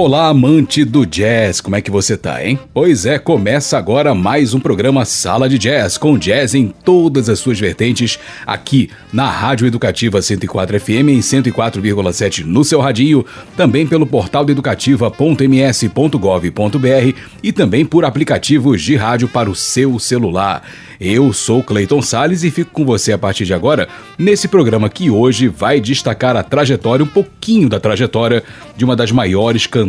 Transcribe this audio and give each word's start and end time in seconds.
Olá, 0.00 0.28
amante 0.28 0.84
do 0.84 1.04
jazz, 1.04 1.60
como 1.60 1.74
é 1.74 1.82
que 1.82 1.90
você 1.90 2.16
tá, 2.16 2.46
hein? 2.46 2.56
Pois 2.72 3.04
é, 3.04 3.18
começa 3.18 3.76
agora 3.76 4.14
mais 4.14 4.54
um 4.54 4.60
programa 4.60 5.04
Sala 5.04 5.48
de 5.48 5.58
Jazz, 5.58 5.98
com 5.98 6.16
jazz 6.16 6.54
em 6.54 6.68
todas 6.68 7.28
as 7.28 7.40
suas 7.40 7.58
vertentes, 7.58 8.16
aqui 8.46 8.90
na 9.12 9.28
Rádio 9.28 9.66
Educativa 9.66 10.22
104 10.22 10.78
FM 10.78 11.08
em 11.08 11.18
104,7 11.18 12.44
no 12.44 12.62
seu 12.62 12.80
radinho, 12.80 13.26
também 13.56 13.88
pelo 13.88 14.06
portal 14.06 14.48
educativa.ms.gov.br 14.48 17.18
e 17.42 17.52
também 17.52 17.84
por 17.84 18.04
aplicativos 18.04 18.80
de 18.80 18.94
rádio 18.94 19.26
para 19.26 19.50
o 19.50 19.54
seu 19.56 19.98
celular. 19.98 20.62
Eu 21.00 21.32
sou 21.32 21.62
Clayton 21.62 22.02
Sales 22.02 22.42
e 22.42 22.50
fico 22.50 22.72
com 22.72 22.84
você 22.84 23.12
a 23.12 23.18
partir 23.18 23.44
de 23.44 23.54
agora 23.54 23.88
nesse 24.18 24.48
programa 24.48 24.88
que 24.88 25.10
hoje 25.10 25.46
vai 25.46 25.80
destacar 25.80 26.36
a 26.36 26.42
trajetória, 26.42 27.04
um 27.04 27.08
pouquinho 27.08 27.68
da 27.68 27.78
trajetória 27.78 28.42
de 28.76 28.84
uma 28.84 28.96
das 28.96 29.12
maiores 29.12 29.66
cantoras 29.66 29.87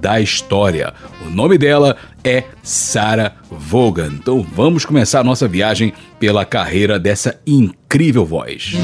da 0.00 0.20
história. 0.20 0.92
O 1.26 1.30
nome 1.30 1.58
dela 1.58 1.96
é 2.24 2.44
Sarah 2.62 3.34
Vaughan. 3.50 4.12
Então 4.14 4.42
vamos 4.54 4.84
começar 4.84 5.20
a 5.20 5.24
nossa 5.24 5.48
viagem 5.48 5.92
pela 6.18 6.44
carreira 6.44 6.98
dessa 6.98 7.40
incrível 7.46 8.24
voz. 8.24 8.74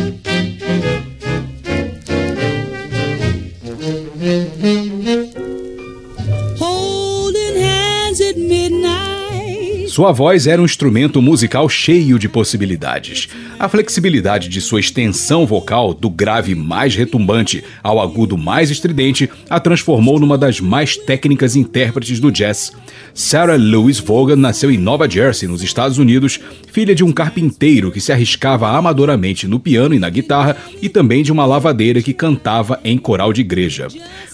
Sua 9.96 10.12
voz 10.12 10.46
era 10.46 10.60
um 10.60 10.66
instrumento 10.66 11.22
musical 11.22 11.66
cheio 11.70 12.18
de 12.18 12.28
possibilidades. 12.28 13.30
A 13.58 13.66
flexibilidade 13.66 14.46
de 14.46 14.60
sua 14.60 14.78
extensão 14.78 15.46
vocal, 15.46 15.94
do 15.94 16.10
grave 16.10 16.54
mais 16.54 16.94
retumbante 16.94 17.64
ao 17.82 17.98
agudo 17.98 18.36
mais 18.36 18.70
estridente, 18.70 19.30
a 19.48 19.58
transformou 19.58 20.20
numa 20.20 20.36
das 20.36 20.60
mais 20.60 20.98
técnicas 20.98 21.56
intérpretes 21.56 22.20
do 22.20 22.30
jazz. 22.30 22.72
Sarah 23.14 23.56
Louise 23.56 24.02
Vaughan 24.02 24.36
nasceu 24.36 24.70
em 24.70 24.76
Nova 24.76 25.08
Jersey, 25.08 25.48
nos 25.48 25.62
Estados 25.62 25.96
Unidos, 25.96 26.38
filha 26.70 26.94
de 26.94 27.02
um 27.02 27.10
carpinteiro 27.10 27.90
que 27.90 27.98
se 27.98 28.12
arriscava 28.12 28.68
amadoramente 28.68 29.48
no 29.48 29.58
piano 29.58 29.94
e 29.94 29.98
na 29.98 30.10
guitarra 30.10 30.58
e 30.82 30.90
também 30.90 31.22
de 31.22 31.32
uma 31.32 31.46
lavadeira 31.46 32.02
que 32.02 32.12
cantava 32.12 32.78
em 32.84 32.98
coral 32.98 33.32
de 33.32 33.40
igreja. 33.40 33.88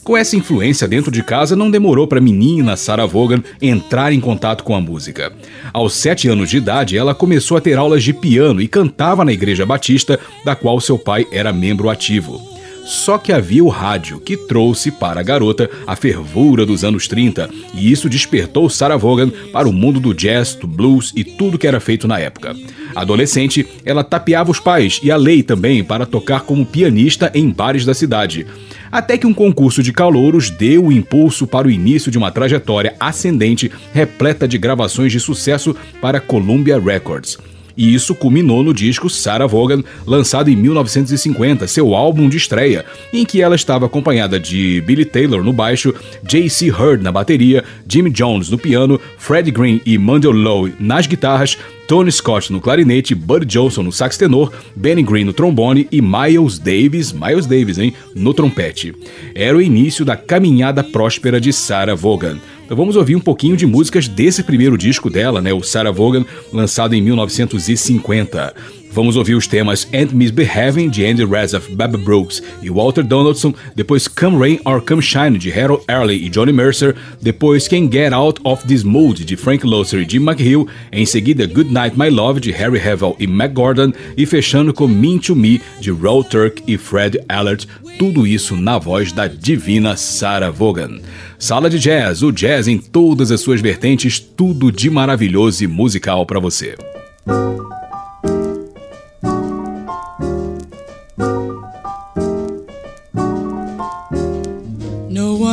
Com 0.05 0.17
essa 0.17 0.37
influência 0.37 0.89
dentro 0.89 1.13
de 1.13 1.23
casa, 1.23 1.55
não 1.55 1.71
demorou 1.71 2.09
para 2.09 2.19
a 2.19 2.23
menina 2.23 2.77
Sarah 2.77 3.07
Vaughan 3.07 3.41
entrar 3.61 4.13
em 4.13 4.19
contato 4.19 4.65
com 4.65 4.75
a 4.75 4.81
música. 4.81 5.33
Aos 5.73 5.95
sete 5.95 6.29
anos 6.29 6.51
de 6.51 6.57
idade, 6.57 6.99
ela 6.99 7.15
começou 7.15 7.57
a 7.57 7.61
ter 7.61 7.79
aulas 7.79 8.03
de 8.03 8.13
piano 8.13 8.61
e 8.61 8.67
cantava 8.67 9.25
na 9.25 9.33
Igreja 9.33 9.65
Batista, 9.65 10.19
da 10.45 10.57
qual 10.57 10.81
seu 10.81 10.99
pai 10.99 11.25
era 11.31 11.53
membro 11.53 11.89
ativo. 11.89 12.41
Só 12.85 13.17
que 13.17 13.33
havia 13.33 13.63
o 13.63 13.69
rádio, 13.69 14.19
que 14.19 14.37
trouxe 14.37 14.91
para 14.91 15.21
a 15.21 15.23
garota 15.23 15.71
a 15.87 15.95
fervura 15.95 16.67
dos 16.67 16.83
anos 16.83 17.07
30, 17.07 17.49
e 17.73 17.93
isso 17.93 18.09
despertou 18.09 18.69
Sarah 18.69 18.97
Vaughan 18.97 19.31
para 19.53 19.69
o 19.69 19.73
mundo 19.73 20.01
do 20.01 20.13
jazz, 20.13 20.57
do 20.57 20.67
blues 20.67 21.13
e 21.15 21.23
tudo 21.23 21.57
que 21.57 21.67
era 21.67 21.79
feito 21.79 22.09
na 22.09 22.19
época. 22.19 22.57
Adolescente, 22.93 23.65
ela 23.85 24.03
tapeava 24.03 24.51
os 24.51 24.59
pais 24.59 24.99
e 25.01 25.13
a 25.13 25.17
lei 25.17 25.45
também 25.45 25.85
para 25.85 26.05
tocar 26.05 26.41
como 26.41 26.67
pianista 26.67 27.31
em 27.35 27.49
bares 27.51 27.85
da 27.85 27.95
cidade. 27.95 28.47
Até 28.93 29.17
que 29.17 29.27
um 29.27 29.33
concurso 29.33 29.83
de 29.83 29.91
calouros 29.91 30.51
deu 30.51 30.85
o 30.85 30.93
impulso 30.93 31.47
para 31.47 31.67
o 31.67 31.71
início 31.71 32.13
de 32.13 32.19
uma 32.19 32.31
trajetória 32.31 32.95
ascendente 33.01 33.73
repleta 33.95 34.47
de 34.47 34.59
gravações 34.59 35.11
de 35.11 35.19
sucesso 35.19 35.75
para 35.99 36.21
Columbia 36.21 36.79
Records. 36.79 37.39
E 37.75 37.95
isso 37.95 38.15
culminou 38.15 38.63
no 38.63 38.75
disco 38.75 39.09
Sarah 39.09 39.47
Vaughan, 39.47 39.83
lançado 40.07 40.51
em 40.51 40.57
1950, 40.57 41.67
seu 41.67 41.95
álbum 41.95 42.29
de 42.29 42.37
estreia, 42.37 42.85
em 43.15 43.25
que 43.25 43.41
ela 43.41 43.57
estava 43.57 43.87
acompanhada 43.87 44.39
de 44.39 44.83
Billy 44.83 45.07
Taylor 45.07 45.43
no 45.43 45.55
baixo, 45.55 45.95
J.C. 46.23 46.71
Hurd 46.71 47.03
na 47.03 47.11
bateria, 47.11 47.65
Jimmy 47.89 48.11
Jones 48.11 48.51
no 48.51 48.59
piano, 48.59 49.01
Fred 49.17 49.51
Green 49.51 49.81
e 49.87 49.97
Mandel 49.97 50.33
Lowe 50.33 50.75
nas 50.79 51.07
guitarras, 51.07 51.57
Tony 51.87 52.11
Scott 52.11 52.53
no 52.53 52.61
clarinete, 52.61 53.15
Bud 53.15 53.45
Johnson 53.45 53.83
no 53.83 53.93
sax 53.93 54.17
tenor, 54.17 54.53
Benny 54.75 55.03
Green 55.03 55.25
no 55.25 55.33
trombone 55.33 55.89
e 55.91 56.01
Miles 56.01 56.59
Davis, 56.59 57.13
Miles 57.13 57.47
Davis, 57.47 57.79
hein, 57.79 57.93
no 58.15 58.33
trompete. 58.33 58.95
Era 59.35 59.57
o 59.57 59.63
início 59.63 60.05
da 60.05 60.17
caminhada 60.17 60.83
próspera 60.83 61.41
de 61.41 61.53
Sarah 61.53 61.95
Vaughan. 61.95 62.39
Então 62.65 62.77
vamos 62.77 62.97
ouvir 62.97 63.17
um 63.17 63.21
pouquinho 63.21 63.57
de 63.57 63.67
músicas 63.67 64.09
desse 64.09 64.43
primeiro 64.43 64.79
disco 64.79 65.11
dela, 65.11 65.41
né, 65.41 65.53
o 65.53 65.63
Sarah 65.63 65.91
Vaughan, 65.91 66.25
lançado 66.53 66.95
em 66.95 67.03
1950. 67.03 68.55
Vamos 68.93 69.17
ouvir 69.17 69.35
os 69.35 69.47
temas 69.47 69.89
And 69.95 70.15
Misbehaving, 70.15 70.91
de 70.91 71.05
Andy 71.07 71.25
Razaf, 71.25 71.75
Baba 71.75 71.97
Brooks 71.97 72.43
e 72.63 72.69
Walter 72.69 73.03
Donaldson, 73.03 73.55
depois 73.75 74.07
Come 74.07 74.37
Rain 74.37 74.61
or 74.67 74.83
Come 74.83 75.01
Shine, 75.01 75.39
de 75.39 75.51
Harold 75.51 75.83
Early 75.89 76.27
e 76.27 76.29
Johnny 76.29 76.53
Mercer, 76.53 76.95
depois 77.21 77.67
Can 77.67 77.91
Get 77.91 78.13
Out 78.13 78.43
of 78.45 78.67
This 78.67 78.83
Mood, 78.83 79.25
de 79.25 79.35
Frank 79.35 79.65
Loesser 79.65 80.01
e 80.01 80.09
Jim 80.09 80.19
McHugh, 80.19 80.69
em 80.93 81.07
seguida 81.07 81.47
Good 81.47 81.73
Night 81.73 81.99
My 81.99 82.11
Love, 82.11 82.39
de 82.39 82.51
Harry 82.51 82.79
Hevell 82.79 83.17
e 83.19 83.27
Mac 83.27 83.55
Gordon, 83.55 83.93
e 84.15 84.27
fechando 84.27 84.75
com 84.75 84.87
Mean 84.87 85.19
to 85.19 85.35
Me, 85.35 85.63
de 85.81 85.91
Roll 85.91 86.23
Turk 86.25 86.63
e 86.67 86.77
Fred 86.77 87.19
Allert, 87.31 87.65
tudo 87.99 88.27
isso 88.27 88.55
na 88.57 88.79
voz 88.79 89.11
da 89.11 89.27
divina 89.27 89.97
Sarah 89.97 90.51
Vaughan. 90.51 91.01
Sala 91.39 91.71
de 91.71 91.79
Jazz, 91.79 92.23
o 92.23 92.31
jazz 92.31 92.69
em 92.69 92.77
todas 92.77 93.31
as 93.31 93.41
suas 93.41 93.61
vertentes, 93.61 94.21
tudo 94.21 94.71
de 94.71 94.91
maravilhoso 94.91 95.65
e 95.65 95.67
musical 95.67 96.27
para 96.27 96.39
você. 96.39 96.77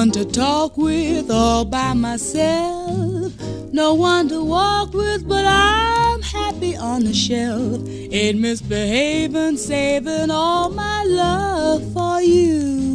One 0.10 0.26
to 0.26 0.32
talk 0.32 0.76
with 0.76 1.30
all 1.30 1.64
by 1.66 1.94
myself. 1.94 3.32
No 3.72 3.94
one 3.94 4.28
to 4.30 4.44
walk 4.44 4.92
with, 4.94 5.28
but 5.28 5.46
I'm 5.46 6.24
happy 6.24 6.76
on 6.76 7.04
the 7.04 7.14
shelf. 7.14 7.88
Ain't 7.88 8.40
misbehaving, 8.40 9.58
saving 9.58 10.32
all 10.32 10.72
my 10.72 11.04
love 11.04 11.94
for 11.94 12.22
you. 12.22 12.90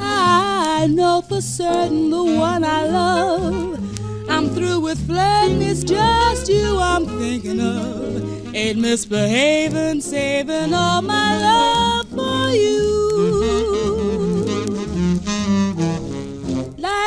I 0.00 0.86
know 0.90 1.22
for 1.22 1.40
certain 1.40 2.10
the 2.10 2.24
one 2.24 2.64
I 2.64 2.86
love. 2.88 4.28
I'm 4.28 4.50
through 4.50 4.80
with 4.80 5.06
flirting, 5.06 5.62
it's 5.62 5.82
just 5.82 6.48
you 6.50 6.78
I'm 6.78 7.06
thinking 7.06 7.60
of. 7.60 8.54
Ain't 8.54 8.80
misbehaving, 8.80 10.02
saving 10.02 10.74
all 10.74 11.00
my 11.00 11.40
love 11.40 12.08
for 12.08 12.50
you. 12.50 12.97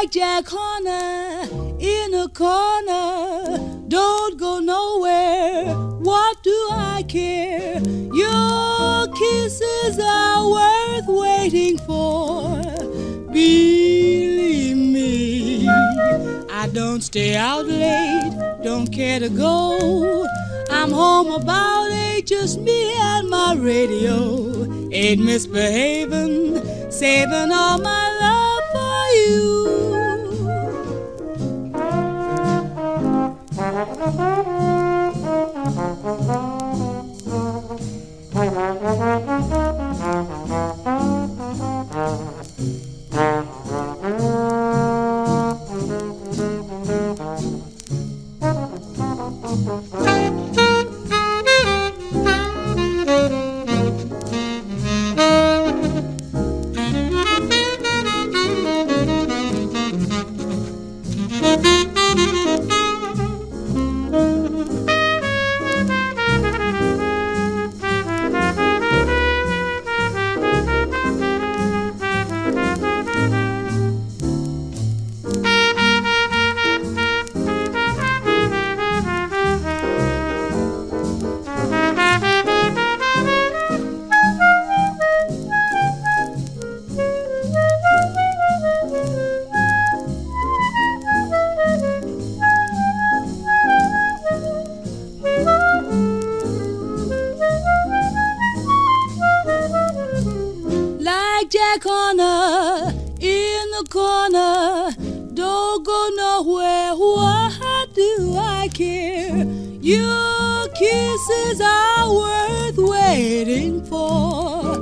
Like 0.02 0.14
Jack 0.14 0.46
Horner 0.48 1.48
in 1.80 2.14
a 2.16 2.28
corner, 2.28 3.60
don't 3.88 4.36
go 4.36 4.58
nowhere. 4.58 5.76
What 5.76 6.42
do 6.42 6.70
I 6.72 7.06
care? 7.08 7.80
Your 8.12 9.08
kisses 9.14 10.00
are 10.00 10.50
worth 10.50 11.06
waiting 11.06 11.78
for. 11.78 12.64
Believe 13.32 14.76
me, 14.76 15.70
I 15.70 16.68
don't 16.74 17.02
stay 17.02 17.36
out 17.36 17.68
late, 17.68 18.34
don't 18.64 18.92
care 18.92 19.20
to 19.20 19.30
go. 19.30 20.28
I'm 20.72 20.90
home 20.90 21.32
about 21.32 21.92
eight, 21.92 22.26
just 22.26 22.60
me 22.60 22.92
and 22.96 23.30
my 23.30 23.54
radio. 23.54 24.68
Ain't 24.92 25.24
misbehaving, 25.24 26.90
saving 26.90 27.52
all 27.52 27.78
my 27.78 28.18
love 28.20 28.64
for 28.72 29.16
you. 29.30 29.61
back 101.74 101.86
on 101.86 102.20
in 103.20 103.72
the 103.72 103.86
corner. 103.90 104.92
Don't 105.34 105.86
go 105.86 106.10
nowhere. 106.16 106.94
Why 106.96 107.86
do 107.94 108.36
I 108.38 108.68
care? 108.74 109.46
Your 109.80 110.68
kisses 110.70 111.62
are 111.62 112.14
worth 112.14 112.78
waiting 112.78 113.86
for. 113.86 114.80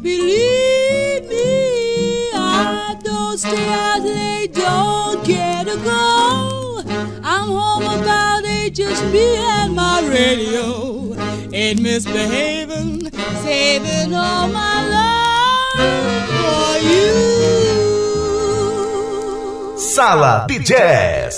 Believe 0.00 1.28
me, 1.28 2.30
I 2.34 2.96
don't 3.02 3.38
stay 3.38 3.68
out 3.68 4.02
late. 4.02 4.54
Don't 4.54 5.24
care 5.24 5.64
to 5.64 5.76
go. 5.78 6.82
I'm 7.24 7.48
home 7.48 8.00
about 8.00 8.44
eight, 8.44 8.74
just 8.74 9.02
behind 9.10 9.74
my 9.74 10.06
radio. 10.08 11.16
Ain't 11.52 11.80
misbehaving, 11.80 13.10
saving 13.42 14.14
all 14.14 14.46
my 14.48 14.88
love. 14.88 16.27
Sala 19.76 20.46
de 20.46 20.58
Jazz. 20.60 21.37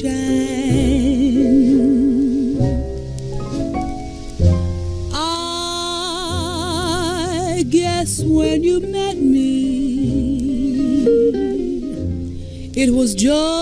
shine. 0.00 0.08
I 5.12 7.64
guess 7.68 8.22
when 8.22 8.62
you 8.62 8.80
met 8.80 9.18
me, 9.18 9.50
it 12.74 12.90
was 12.90 13.14
just. 13.14 13.59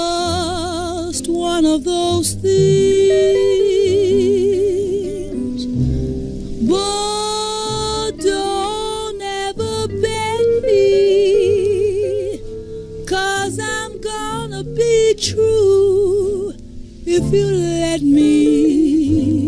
if 17.29 17.35
you 17.35 17.47
let 17.47 18.01
me. 18.01 19.48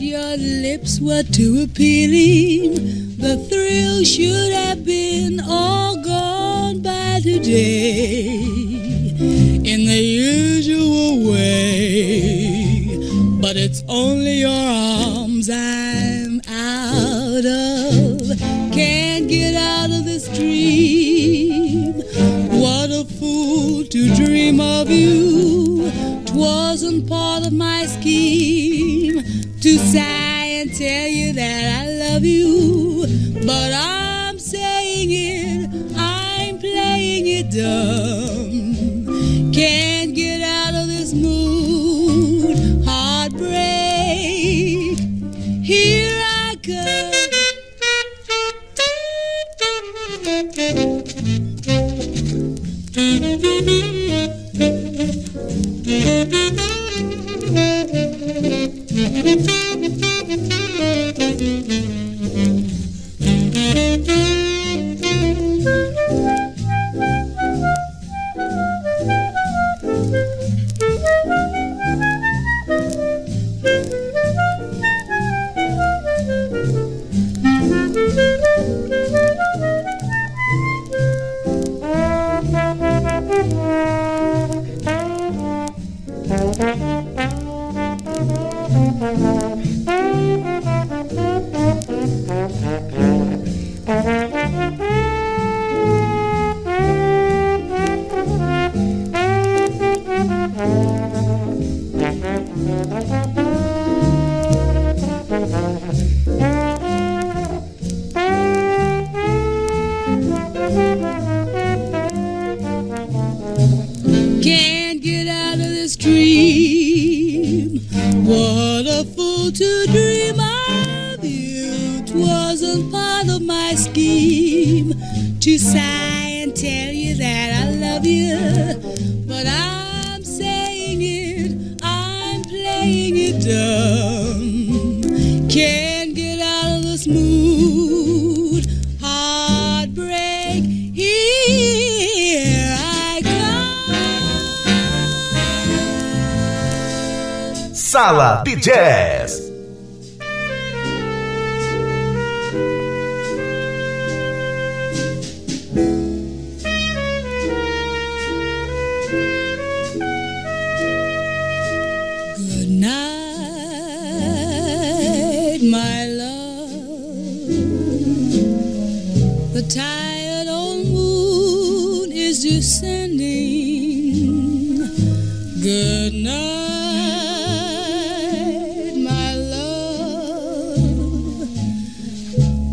Your 0.00 0.36
lips 0.36 1.00
were 1.00 1.22
too 1.22 1.64
appealing. 1.64 2.97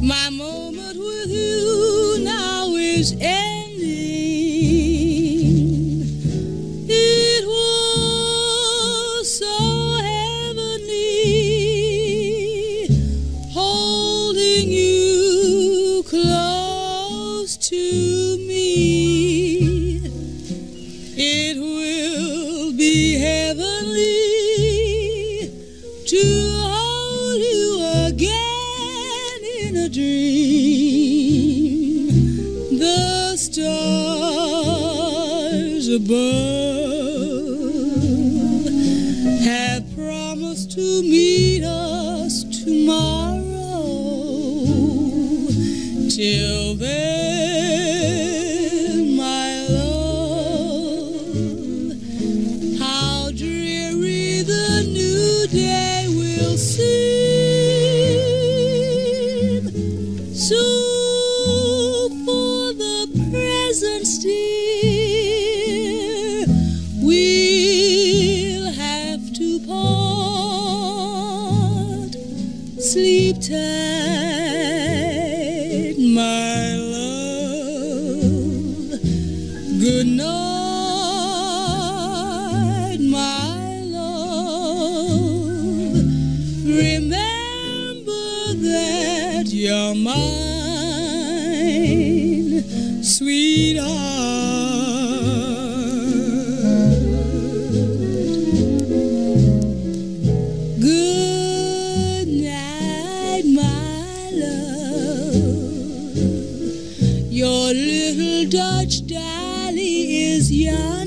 My 0.06 0.30
moment 0.30 1.00
with 1.00 1.32
you 1.32 2.20
now 2.20 2.68
is. 2.76 3.16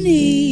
need. 0.09 0.48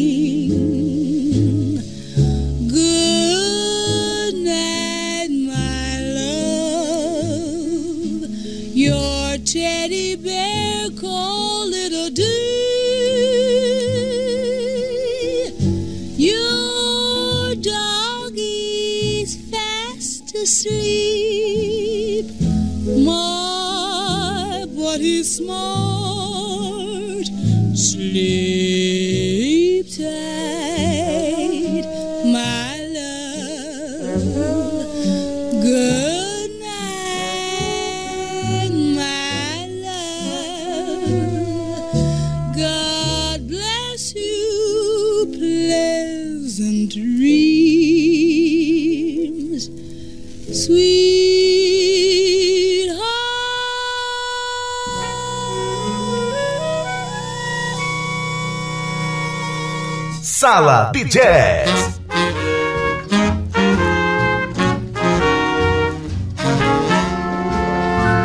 Sala 60.47 60.93
de 60.93 61.03
Jazz. 61.03 61.99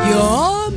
You're 0.08 0.70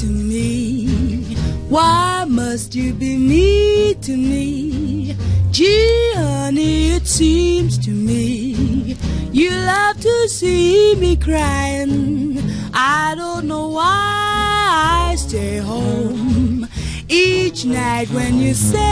to 0.00 0.06
me. 0.06 1.36
Why 1.68 2.24
must 2.26 2.74
you 2.74 2.94
be 2.94 3.18
me 3.18 3.92
to 4.06 4.16
me? 4.16 5.14
Gee, 5.50 6.12
honey, 6.14 6.92
it 6.92 7.06
seems 7.06 7.76
to 7.84 7.90
me 7.90 8.96
you 9.32 9.50
love 9.50 10.00
to 10.00 10.28
see 10.30 10.94
me 10.94 11.16
crying. 11.16 12.40
I 12.72 13.14
don't 13.14 13.44
know 13.46 13.68
why 13.68 15.10
I 15.10 15.14
stay 15.16 15.58
home 15.58 16.66
each 17.10 17.66
night 17.66 18.08
when 18.08 18.38
you 18.38 18.54
say. 18.54 18.85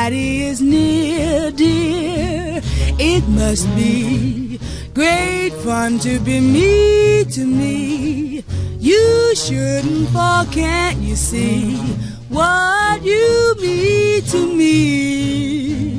daddy 0.00 0.44
is 0.44 0.62
near, 0.62 1.50
dear. 1.50 2.62
It 2.98 3.24
must 3.28 3.66
be 3.76 4.58
great 4.94 5.52
fun 5.62 5.98
to 5.98 6.18
be 6.20 6.40
me 6.40 7.24
to 7.36 7.44
me. 7.44 8.42
You 8.78 9.34
shouldn't 9.36 10.08
fall, 10.08 10.46
can't 10.46 10.96
you 11.00 11.16
see 11.16 11.76
what 12.30 13.02
you 13.02 13.54
mean 13.60 14.22
to 14.32 14.40
me? 14.60 15.89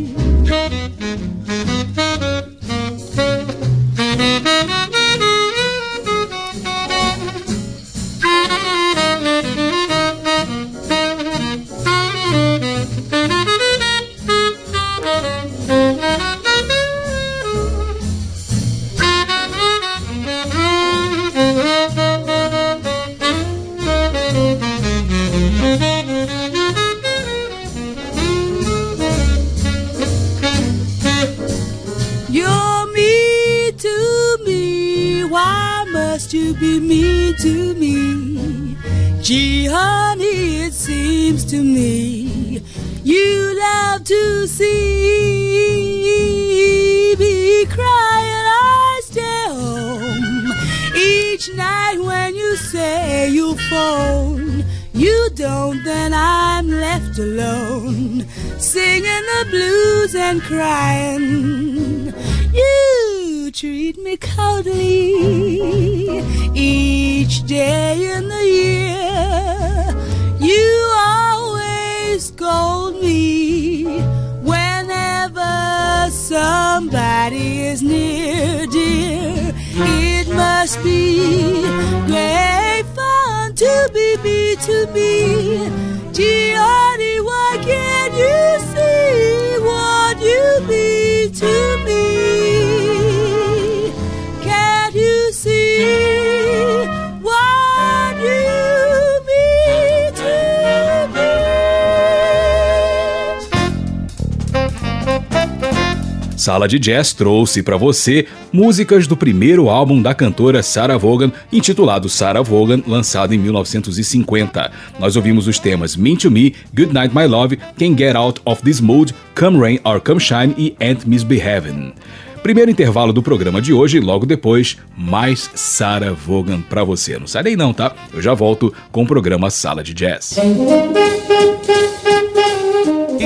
Sala 106.41 106.67
de 106.67 106.79
Jazz 106.79 107.13
trouxe 107.13 107.61
para 107.61 107.77
você 107.77 108.25
músicas 108.51 109.05
do 109.05 109.15
primeiro 109.15 109.69
álbum 109.69 110.01
da 110.01 110.11
cantora 110.15 110.63
Sarah 110.63 110.97
Vaughan, 110.97 111.31
intitulado 111.53 112.09
Sarah 112.09 112.41
Vaughan, 112.41 112.81
lançado 112.87 113.35
em 113.35 113.37
1950. 113.37 114.71
Nós 114.99 115.15
ouvimos 115.15 115.45
os 115.47 115.59
temas 115.59 115.95
Mean 115.95 116.15
to 116.15 116.31
Me, 116.31 116.55
Good 116.75 116.95
Night 116.95 117.15
My 117.15 117.27
Love, 117.27 117.57
Can 117.77 117.95
Get 117.95 118.15
Out 118.15 118.41
of 118.43 118.63
This 118.63 118.81
Mood, 118.81 119.13
Come 119.39 119.59
Rain 119.59 119.79
or 119.83 120.01
Come 120.01 120.19
Shine 120.19 120.55
e 120.57 120.75
Ain't 120.79 121.07
Misbehavin'. 121.07 121.93
Primeiro 122.41 122.71
intervalo 122.71 123.13
do 123.13 123.21
programa 123.21 123.61
de 123.61 123.71
hoje, 123.71 123.99
logo 123.99 124.25
depois, 124.25 124.77
mais 124.97 125.47
Sarah 125.53 126.11
Vaughan 126.11 126.61
pra 126.61 126.83
você. 126.83 127.19
Não 127.19 127.27
sai 127.27 127.43
daí 127.43 127.55
não, 127.55 127.71
tá? 127.71 127.93
Eu 128.11 128.19
já 128.19 128.33
volto 128.33 128.73
com 128.91 129.03
o 129.03 129.07
programa 129.07 129.51
Sala 129.51 129.83
de 129.83 129.93
Jazz. 129.93 130.39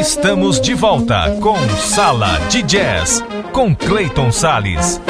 Estamos 0.07 0.61
de 0.61 0.75
volta 0.75 1.31
com 1.41 1.57
Sala 1.79 2.37
de 2.47 2.61
Jazz 2.61 3.23
com 3.51 3.75
Clayton 3.75 4.31
Sales. 4.31 5.01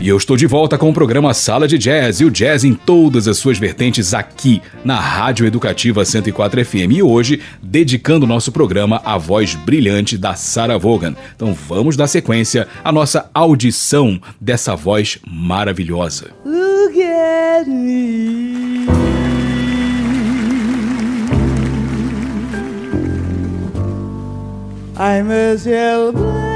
E 0.00 0.08
eu 0.08 0.16
estou 0.16 0.36
de 0.36 0.48
volta 0.48 0.76
com 0.76 0.90
o 0.90 0.92
programa 0.92 1.32
Sala 1.32 1.68
de 1.68 1.78
Jazz 1.78 2.20
e 2.20 2.24
o 2.24 2.30
jazz 2.30 2.64
em 2.64 2.74
todas 2.74 3.28
as 3.28 3.38
suas 3.38 3.56
vertentes 3.56 4.12
aqui 4.12 4.60
na 4.84 4.98
Rádio 4.98 5.46
Educativa 5.46 6.04
104 6.04 6.64
FM. 6.64 6.90
E 6.90 7.00
hoje, 7.00 7.40
dedicando 7.62 8.26
o 8.26 8.28
nosso 8.28 8.50
programa 8.50 9.00
à 9.04 9.16
voz 9.16 9.54
brilhante 9.54 10.18
da 10.18 10.34
Sarah 10.34 10.76
Vaughan. 10.76 11.14
Então 11.36 11.54
vamos 11.54 11.96
dar 11.96 12.08
sequência 12.08 12.66
à 12.82 12.90
nossa 12.90 13.30
audição 13.32 14.20
dessa 14.40 14.74
voz 14.74 15.20
maravilhosa. 15.24 16.32
Look 16.44 17.00
at 17.00 17.68
me. 17.68 18.63
I'm 24.96 25.28
as 25.32 25.64
helpless 25.64 26.53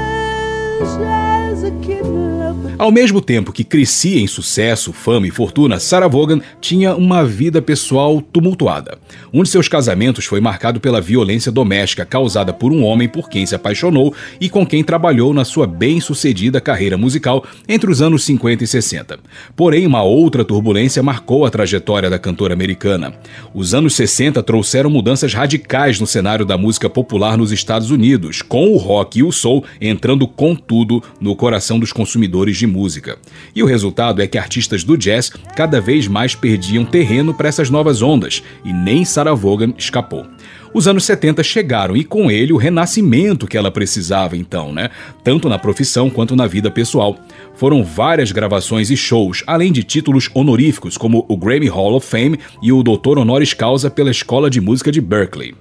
Ao 2.79 2.91
mesmo 2.93 3.19
tempo 3.19 3.51
que 3.51 3.65
crescia 3.65 4.21
em 4.21 4.25
sucesso, 4.25 4.93
fama 4.93 5.27
e 5.27 5.31
fortuna, 5.31 5.81
Sarah 5.81 6.07
Vaughan 6.07 6.39
tinha 6.61 6.95
uma 6.95 7.25
vida 7.25 7.61
pessoal 7.61 8.21
tumultuada. 8.21 8.97
Um 9.33 9.43
de 9.43 9.49
seus 9.49 9.67
casamentos 9.67 10.23
foi 10.23 10.39
marcado 10.39 10.79
pela 10.79 11.01
violência 11.01 11.51
doméstica 11.51 12.05
causada 12.05 12.53
por 12.53 12.71
um 12.71 12.85
homem 12.85 13.09
por 13.09 13.29
quem 13.29 13.45
se 13.45 13.53
apaixonou 13.53 14.15
e 14.39 14.47
com 14.47 14.65
quem 14.65 14.81
trabalhou 14.81 15.33
na 15.33 15.43
sua 15.43 15.67
bem-sucedida 15.67 16.61
carreira 16.61 16.97
musical 16.97 17.43
entre 17.67 17.91
os 17.91 18.01
anos 18.01 18.23
50 18.23 18.63
e 18.63 18.67
60. 18.67 19.19
Porém, 19.57 19.85
uma 19.85 20.01
outra 20.01 20.45
turbulência 20.45 21.03
marcou 21.03 21.45
a 21.45 21.49
trajetória 21.49 22.09
da 22.09 22.17
cantora 22.17 22.53
americana. 22.53 23.13
Os 23.53 23.73
anos 23.73 23.93
60 23.93 24.41
trouxeram 24.41 24.89
mudanças 24.89 25.33
radicais 25.33 25.99
no 25.99 26.07
cenário 26.07 26.45
da 26.45 26.57
música 26.57 26.89
popular 26.89 27.37
nos 27.37 27.51
Estados 27.51 27.91
Unidos, 27.91 28.41
com 28.41 28.73
o 28.73 28.77
rock 28.77 29.19
e 29.19 29.23
o 29.23 29.33
soul 29.33 29.65
entrando 29.81 30.25
com 30.25 30.55
tudo 30.69 31.01
no 31.19 31.35
coração 31.35 31.79
dos 31.79 31.91
consumidores 31.91 32.55
de 32.55 32.67
música. 32.67 33.17
E 33.55 33.63
o 33.63 33.65
resultado 33.65 34.21
é 34.21 34.27
que 34.27 34.37
artistas 34.37 34.83
do 34.83 34.95
jazz 34.95 35.31
cada 35.55 35.81
vez 35.81 36.07
mais 36.07 36.35
perdiam 36.35 36.85
terreno 36.85 37.33
para 37.33 37.49
essas 37.49 37.71
novas 37.71 38.03
ondas, 38.03 38.43
e 38.63 38.71
nem 38.71 39.03
Sarah 39.03 39.33
Vaughan 39.33 39.73
escapou. 39.75 40.27
Os 40.71 40.87
anos 40.87 41.03
70 41.05 41.41
chegaram 41.41 41.97
e 41.97 42.03
com 42.03 42.29
ele 42.29 42.53
o 42.53 42.57
renascimento 42.57 43.47
que 43.47 43.57
ela 43.57 43.71
precisava 43.71 44.37
então, 44.37 44.71
né? 44.71 44.91
Tanto 45.23 45.49
na 45.49 45.57
profissão 45.57 46.11
quanto 46.11 46.35
na 46.35 46.45
vida 46.45 46.69
pessoal. 46.69 47.17
Foram 47.55 47.83
várias 47.83 48.31
gravações 48.31 48.91
e 48.91 48.95
shows, 48.95 49.43
além 49.47 49.71
de 49.71 49.83
títulos 49.83 50.29
honoríficos 50.35 50.95
como 50.95 51.25
o 51.27 51.35
Grammy 51.35 51.67
Hall 51.67 51.95
of 51.95 52.05
Fame 52.05 52.39
e 52.61 52.71
o 52.71 52.83
Doutor 52.83 53.17
Honoris 53.17 53.55
Causa 53.55 53.89
pela 53.89 54.11
Escola 54.11 54.47
de 54.47 54.61
Música 54.61 54.91
de 54.91 55.01
Berkeley. 55.01 55.55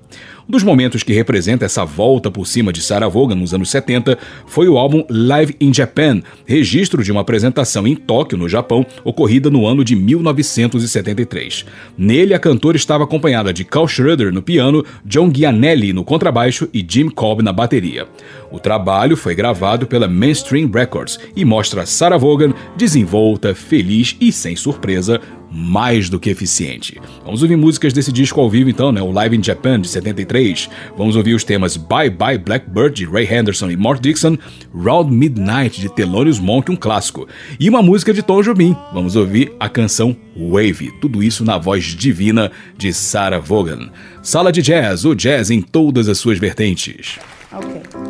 Dos 0.49 0.63
momentos 0.63 1.03
que 1.03 1.13
representa 1.13 1.67
essa 1.67 1.85
volta 1.85 2.31
por 2.31 2.47
cima 2.47 2.73
de 2.73 2.81
Sarah 2.81 3.07
Vaughan 3.07 3.35
nos 3.35 3.53
anos 3.53 3.69
70 3.69 4.17
foi 4.47 4.67
o 4.67 4.79
álbum 4.79 5.05
Live 5.11 5.55
in 5.61 5.75
Japan, 5.75 6.23
registro 6.47 7.05
de 7.05 7.13
uma 7.13 7.21
apresentação 7.21 7.87
em 7.87 7.95
Tóquio, 7.95 8.39
no 8.39 8.49
Japão, 8.49 8.87
ocorrida 9.05 9.51
no 9.51 9.67
ano 9.67 9.85
de 9.85 9.95
1973. 9.95 11.67
Nele, 11.99 12.33
a 12.33 12.39
cantora 12.39 12.79
estava 12.79 13.05
acompanhada 13.05 13.53
de 13.53 13.63
Carl 13.63 13.87
Schroeder 13.87 14.33
no 14.33 14.41
piano, 14.41 14.83
John 15.05 15.31
Gianelli 15.31 15.93
no 15.93 16.03
contrabaixo 16.03 16.67
e 16.73 16.83
Jim 16.89 17.11
Cobb 17.11 17.43
na 17.43 17.53
bateria. 17.53 18.09
O 18.51 18.59
trabalho 18.59 19.19
foi 19.19 19.35
gravado 19.35 19.87
pela 19.87 20.09
Mainstream 20.09 20.71
Records 20.73 21.21
e 21.37 21.45
mostra 21.45 21.85
Sarah 21.85 22.17
Vaughan 22.17 22.55
desenvolta, 22.75 23.55
feliz 23.55 24.17
e, 24.19 24.33
sem 24.33 24.57
surpresa, 24.57 25.21
mais 25.51 26.09
do 26.09 26.21
que 26.21 26.31
eficiente. 26.31 27.01
Vamos 27.25 27.43
ouvir 27.43 27.57
músicas 27.57 27.93
desse 27.93 28.13
disco 28.13 28.41
ao 28.41 28.51
vivo 28.51 28.71
então, 28.71 28.93
né? 28.93 29.03
O 29.03 29.11
Live 29.11 29.37
in 29.37 29.43
Japan 29.43 29.81
de 29.81 29.89
73. 29.89 30.69
Vamos 30.97 31.17
ouvir 31.17 31.35
os 31.35 31.45
temas 31.45 31.77
Bye 31.77 32.11
Bye 32.11 32.39
Blackbird 32.39 32.95
de 32.95 33.05
Ray 33.05 33.27
Henderson 33.31 33.71
e 33.71 33.77
Mort 33.77 34.01
Dixon, 34.01 34.37
Round 34.75 35.13
Midnight 35.13 35.81
de 35.81 35.89
Thelonious 35.89 36.39
Monk, 36.39 36.71
um 36.71 36.77
clássico, 36.77 37.27
e 37.59 37.69
uma 37.69 37.83
música 37.83 38.13
de 38.13 38.23
Tom 38.23 38.43
Jobim. 38.43 38.77
Vamos 38.93 39.17
ouvir 39.17 39.53
a 39.59 39.69
canção 39.69 40.17
Wave. 40.37 40.93
Tudo 41.01 41.23
isso 41.23 41.45
na 41.45 41.59
voz 41.59 41.85
divina 41.85 42.51
de 42.77 42.93
Sarah 42.93 43.41
Vaughan. 43.41 43.91
Sala 44.23 44.53
de 44.53 44.63
Jazz, 44.63 45.05
o 45.05 45.15
jazz 45.15 45.51
em 45.51 45.61
todas 45.61 46.09
as 46.09 46.19
suas 46.19 46.39
vertentes. 46.39 47.19
Okay. 47.53 48.08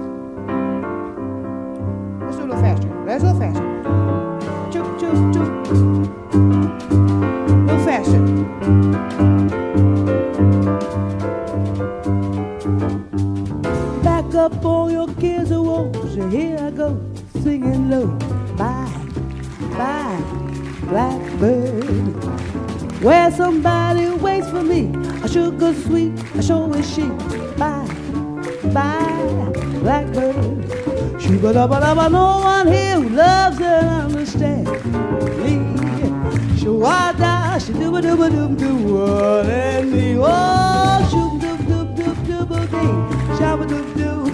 up 14.48 14.64
all 14.64 14.90
your 14.90 15.08
cares 15.14 15.50
of 15.50 15.62
war. 15.62 15.92
Here 16.30 16.58
I 16.58 16.70
go, 16.70 16.98
singing 17.42 17.90
low. 17.90 18.06
Bye, 18.56 18.88
bye, 19.76 20.20
blackbird. 20.88 22.14
Where 23.02 23.30
somebody 23.30 24.08
waits 24.08 24.48
for 24.48 24.62
me, 24.62 24.90
a 25.22 25.28
sugar 25.28 25.74
sweet, 25.74 26.12
a 26.34 26.42
show 26.42 26.72
is 26.72 26.88
she. 26.94 27.06
Bye, 27.58 27.88
bye, 28.72 29.52
blackbird. 29.82 31.20
Sugar, 31.20 31.52
but 31.68 32.08
no 32.08 32.40
one 32.52 32.66
here 32.68 33.00
who 33.00 33.08
loves 33.10 33.60
and 33.60 33.88
understands 34.06 34.70
me. 35.42 35.54
Shawada, 36.60 37.60
she 37.64 37.72
do 37.74 37.90
ba 37.92 38.00
do 38.00 38.16
ba 38.16 38.30
do 38.30 38.48
do 38.56 39.02
and 39.42 39.92
me. 39.92 40.16
Oh, 40.18 40.98
shoo 41.10 41.38
doo 41.42 41.56
doo 41.68 41.84
doo 41.96 42.14
doo 42.26 42.44
do, 42.46 42.66
doo, 42.66 42.94
shabba 43.38 43.68
doo 43.68 43.84
doo. 43.94 44.27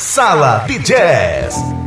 Sala 0.00 0.64
de 0.66 0.78
Jazz. 0.78 1.79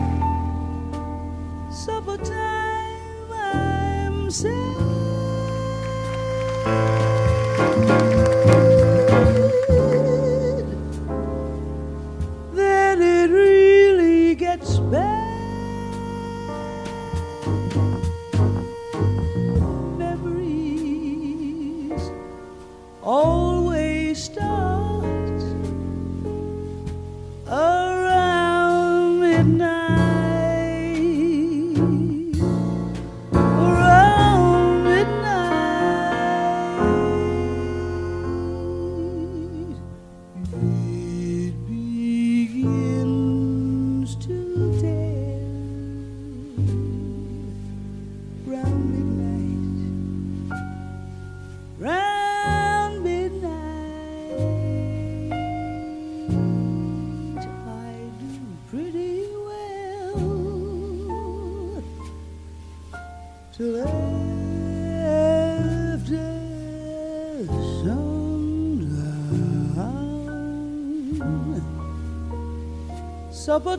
Sopo 73.54 73.78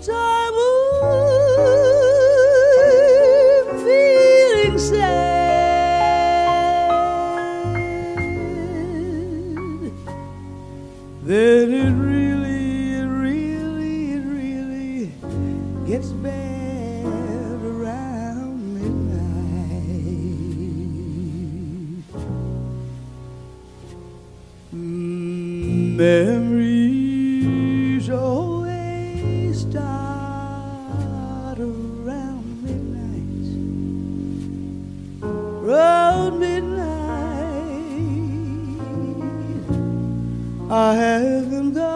I 40.74 40.92
haven't 40.96 41.74
got. 41.74 41.93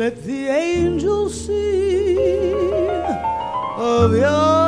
Let 0.00 0.16
the 0.24 0.48
angels 0.48 1.44
sing 1.44 2.16
of 3.76 4.16
your 4.16 4.59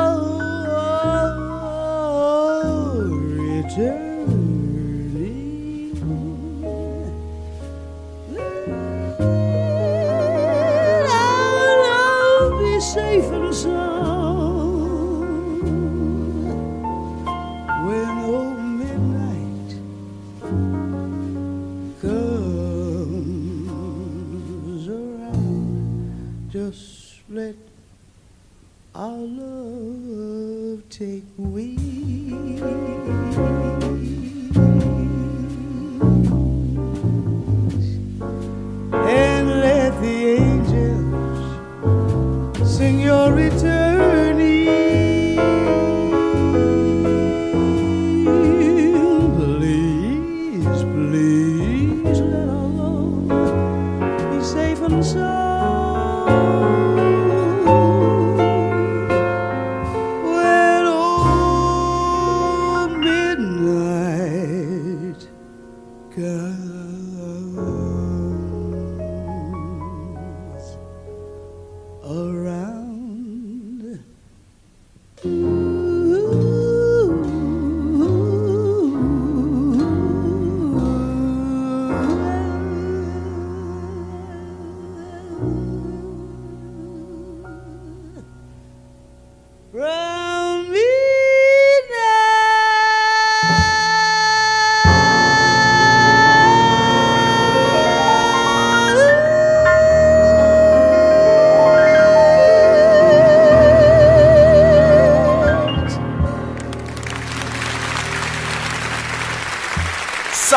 we 31.38 31.91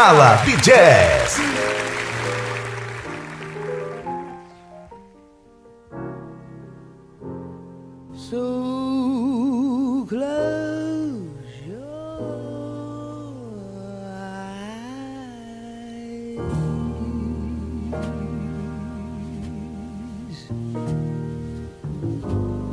Sala. 0.06 0.38
So 8.14 8.46
close 10.08 11.50
your 11.66 11.90
eyes. 14.06 14.76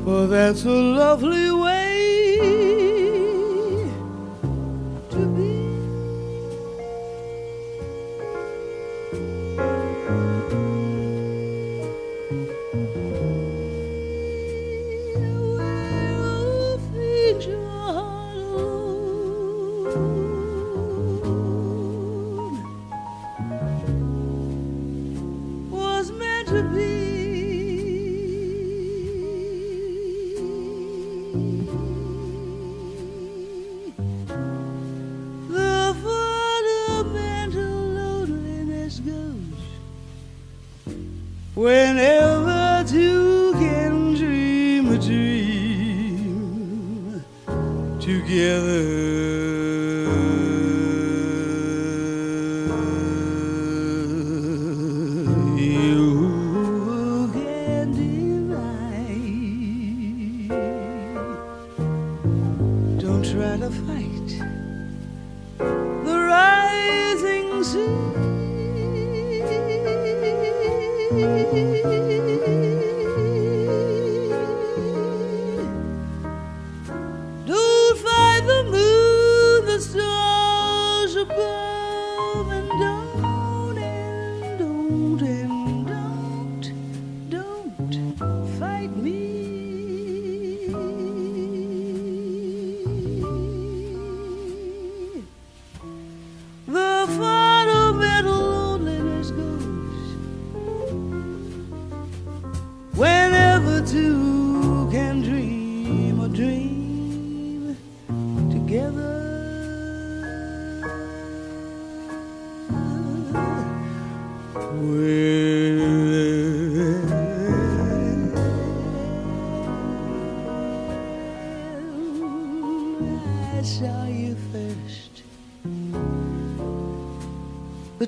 For 0.04 0.26
that's 0.26 0.64
a 0.66 0.68
lovely 0.68 1.51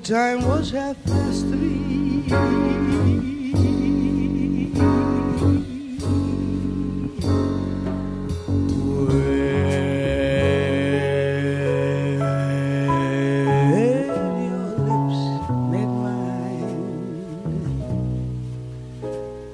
time 0.05 0.45
was 0.45 0.69
half 0.69 0.95
past 1.03 1.47
three. 1.47 2.23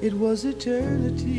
It 0.02 0.12
was 0.12 0.44
eternity. 0.44 1.31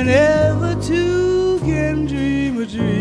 and 0.00 0.08
ever 0.08 0.74
two 0.80 1.58
can 1.60 2.06
dream 2.06 2.58
a 2.62 2.64
dream. 2.64 2.99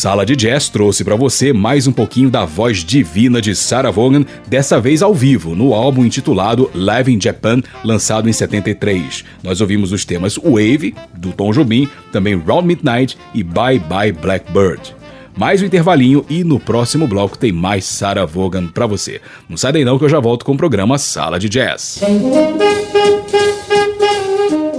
Sala 0.00 0.24
de 0.24 0.34
Jazz 0.34 0.70
trouxe 0.70 1.04
para 1.04 1.14
você 1.14 1.52
mais 1.52 1.86
um 1.86 1.92
pouquinho 1.92 2.30
da 2.30 2.46
voz 2.46 2.78
divina 2.78 3.38
de 3.38 3.54
Sarah 3.54 3.90
Vaughan, 3.90 4.24
dessa 4.46 4.80
vez 4.80 5.02
ao 5.02 5.12
vivo, 5.12 5.54
no 5.54 5.74
álbum 5.74 6.06
intitulado 6.06 6.70
Live 6.74 7.12
in 7.12 7.20
Japan, 7.20 7.60
lançado 7.84 8.26
em 8.26 8.32
73. 8.32 9.26
Nós 9.42 9.60
ouvimos 9.60 9.92
os 9.92 10.06
temas 10.06 10.36
Wave, 10.36 10.94
do 11.14 11.32
Tom 11.32 11.52
Jobim, 11.52 11.86
também 12.10 12.34
Round 12.34 12.66
Midnight 12.66 13.18
e 13.34 13.42
Bye 13.42 13.78
Bye 13.78 14.12
Blackbird. 14.12 14.96
Mais 15.36 15.60
um 15.60 15.66
intervalinho 15.66 16.24
e 16.30 16.42
no 16.44 16.58
próximo 16.58 17.06
bloco 17.06 17.36
tem 17.36 17.52
mais 17.52 17.84
Sarah 17.84 18.24
Vaughan 18.24 18.68
para 18.68 18.86
você. 18.86 19.20
Não 19.50 19.58
sai 19.58 19.70
daí 19.70 19.84
não 19.84 19.98
que 19.98 20.06
eu 20.06 20.08
já 20.08 20.18
volto 20.18 20.46
com 20.46 20.52
o 20.52 20.56
programa 20.56 20.96
Sala 20.96 21.38
de 21.38 21.50
Jazz. 21.50 22.00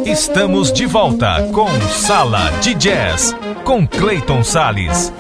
Estamos 0.04 0.74
de 0.74 0.88
volta 0.88 1.48
com 1.54 1.70
Sala 1.92 2.50
de 2.60 2.74
Jazz 2.74 3.36
com 3.64 3.86
Clayton 3.88 4.44
Sales. 4.44 5.14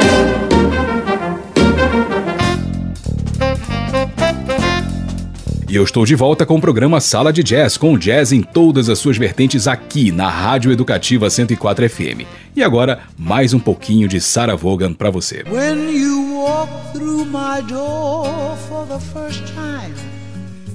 E 5.69 5.75
eu 5.75 5.83
estou 5.83 6.05
de 6.05 6.15
volta 6.15 6.45
com 6.45 6.57
o 6.57 6.61
programa 6.61 6.99
Sala 6.99 7.31
de 7.31 7.41
Jazz, 7.43 7.77
com 7.77 7.97
jazz 7.97 8.33
em 8.33 8.41
todas 8.41 8.89
as 8.89 8.99
suas 8.99 9.17
vertentes 9.17 9.67
aqui 9.67 10.11
na 10.11 10.29
Rádio 10.29 10.71
Educativa 10.71 11.29
104 11.29 11.89
FM. 11.89 12.25
E 12.55 12.61
agora, 12.61 12.99
mais 13.17 13.53
um 13.53 13.59
pouquinho 13.59 14.07
de 14.07 14.19
Sarah 14.19 14.55
Vaughan 14.55 14.93
para 14.93 15.09
você. 15.09 15.43
When 15.49 15.95
you 15.95 16.43
walk 16.43 16.69
through 16.93 17.25
my 17.25 17.61
door 17.69 18.57
for 18.67 18.85
the 18.85 18.99
first 18.99 19.45
time, 19.53 19.95